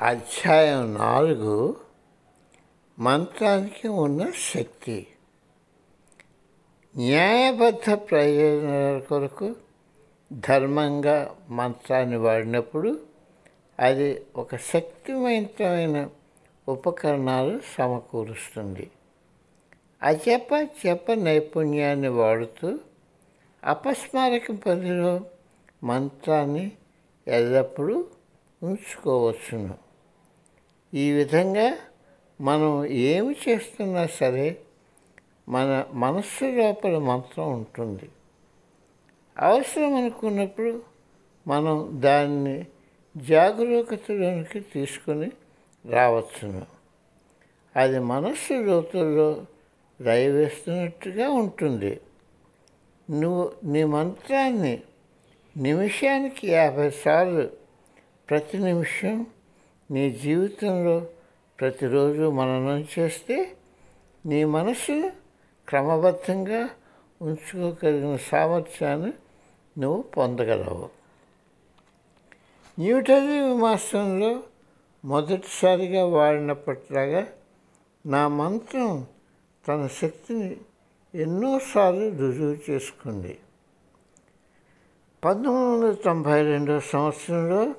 [0.00, 1.76] అధ్యాయం నాలుగు
[2.98, 5.06] మంత్రానికి ఉన్న శక్తి.
[6.96, 9.54] న్యాయబద్ధ ప్రయోజనాల కొరకు
[10.32, 13.00] ధర్మంగా మంత్రాన్ని వాడినప్పుడు
[13.80, 16.08] అది ఒక శక్తివంతమైన
[16.68, 18.90] ఉపకరణాలు సమకూరుస్తుంది.
[20.02, 22.78] అజప జప నైపుణ్యాన్ని వాడుతూ
[23.64, 25.20] అపస్మారక పనిలో
[25.84, 26.72] మంత్రాన్ని
[27.28, 28.04] ఎల్లప్పుడూ
[28.62, 29.89] ఉంచుకోవచ్చును.
[30.94, 31.76] ఈ విధంగా
[32.40, 34.60] మనం ఏమి చేస్తున్నా సరే
[35.48, 38.08] మన మనస్సు లోపల మంత్రం ఉంటుంది.
[39.38, 40.82] అవసరం అనుకున్నప్పుడు
[41.46, 42.66] మనం దాన్ని
[43.16, 45.30] జాగరూకతలోనికి తీసుకొని
[45.90, 46.66] రావచ్చును.
[47.76, 49.46] అది మనస్సు లోతుల్లో
[50.00, 52.00] దయవేస్తున్నట్టుగా ఉంటుంది.
[53.10, 54.82] నువ్వు నీ మంత్రాన్ని
[55.56, 57.50] నిమిషానికి యాభై సార్లు
[58.30, 59.26] ప్రతి నిమిషం
[59.90, 61.06] నీ జీవితంలో
[61.60, 63.56] ప్రతిరోజు మననం చేస్తే
[64.26, 65.10] నీ మనసు
[65.68, 66.70] క్రమబద్ధంగా
[67.22, 69.12] ఉంచుకోగలిగిన సామర్థ్యాన్ని
[69.80, 70.88] నువ్వు పొందగలవు.
[72.78, 74.40] న్యూటరీ విమాసంలో
[75.04, 77.26] మొదటిసారిగా వాడినప్పట్లాగా
[78.06, 79.06] నా మంత్రం
[79.68, 80.56] తన శక్తిని
[81.14, 83.38] ఎన్నోసార్లు రుజువు చేసుకుంది.
[85.24, 87.74] పంతొమ్మిది వందల తొంభై రెండవ సంవత్సరంలో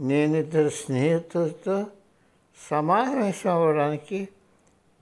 [0.00, 1.86] నేను ఇద్దరు స్నేహితులతో
[2.70, 4.28] సమావేశం అవ్వడానికి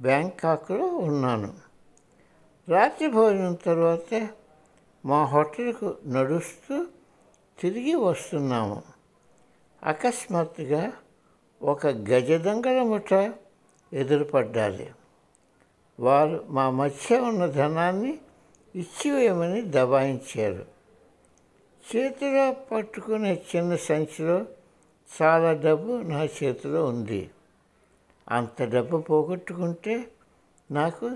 [0.00, 1.54] బ్యాంకాక్లో ఉన్నాను.
[2.68, 4.28] రాత్రి భోజనం తర్వాత
[5.06, 6.86] మా హోటల్కు నడుస్తూ
[7.60, 8.82] తిరిగి వస్తున్నాము.
[9.84, 10.92] అకస్మాత్తుగా
[11.62, 13.32] ఒక గజదంగల ముఠ
[13.92, 14.91] ఎదురుపడ్డాలి
[16.00, 18.19] వారు మా మధ్య ఉన్న ధనాన్ని
[18.74, 20.66] ఇచ్చివేయమని దబాయించారు.
[21.96, 24.46] చేతిలో పట్టుకునే చిన్న సంచిలో
[25.11, 27.31] చాలా డబ్బు నా చేతిలో ఉంది.
[28.28, 30.11] అంత డబ్బు పోగొట్టుకుంటే
[30.70, 31.06] నాకు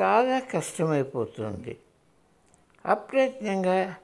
[0.00, 1.78] చాలా కష్టమైపోతుంది.
[2.86, 3.94] అప్రయత్నంగా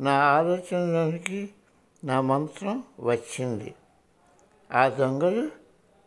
[0.00, 1.50] నా ఆలోచనలోనికి
[2.04, 3.74] నా మంత్రం వచ్చింది.
[4.72, 5.50] ఆ దొంగలు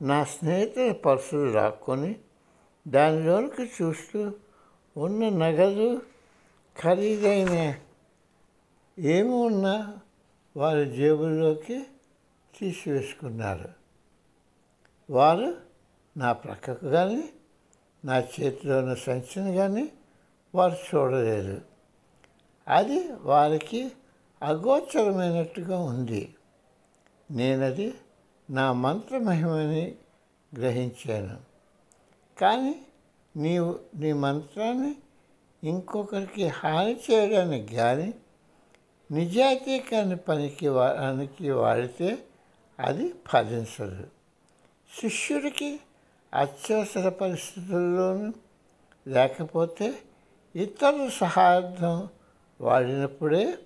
[0.02, 2.16] నా స్నేహితుల పర్సులు లాక్కొని
[2.88, 4.32] దానిలోనికి చూస్తూ
[4.98, 6.02] ఉన్న నగలు
[6.82, 7.76] ఖరీదైన
[9.00, 9.98] ఏమి ఉన్నా
[10.58, 11.86] వారి జేబుల్లోకి
[12.60, 13.70] తీసివేసుకున్నారు.
[15.10, 15.58] వారు
[16.18, 17.30] నా ప్రక్కకు కానీ
[18.06, 19.92] నా చేతిలో ఉన్న సంచిని కానీ
[20.56, 21.62] వారు చూడలేదు.
[22.68, 23.92] అది వారికి
[24.42, 26.36] అగోచరమైనట్టుగా ఉంది.
[27.32, 27.94] నేనది
[28.50, 29.96] నా మంత్రమహిమని
[30.58, 31.38] గ్రహించాను.
[32.40, 32.82] కానీ
[33.38, 34.96] నీవు నీ మంత్రాన్ని
[35.64, 38.14] ఇంకొకరికి హాని చేయడానికి కానీ
[39.12, 42.24] నిజాయితీ కాని పనికి వానికి వాడితే
[42.80, 44.08] అది ఫలించదు.
[45.02, 45.80] శిష్యుడికి
[46.34, 48.34] అత్యవసర పరిస్థితుల్లోనూ
[49.08, 50.00] లేకపోతే
[50.56, 52.08] ఇతరుల సహాయార్థం
[52.62, 53.58] వాడినప్పుడే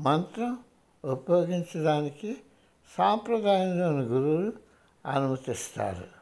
[0.00, 0.58] మంత్రం
[1.04, 2.36] ఉపయోగించడానికి
[2.98, 4.52] సాంప్రదాయంలోని గురువులు
[5.06, 6.15] అనుమతిస్తారు.